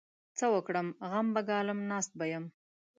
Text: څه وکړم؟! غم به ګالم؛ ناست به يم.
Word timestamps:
څه 0.37 0.45
وکړم؟! 0.53 0.87
غم 1.09 1.27
به 1.33 1.41
ګالم؛ 1.49 1.79
ناست 1.91 2.11
به 2.19 2.25
يم. 2.33 2.45